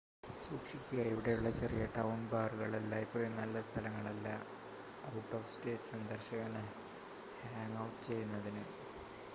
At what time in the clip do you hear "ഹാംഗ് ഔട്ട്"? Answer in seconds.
7.45-8.03